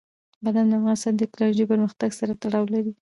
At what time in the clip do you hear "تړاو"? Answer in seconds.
2.41-2.65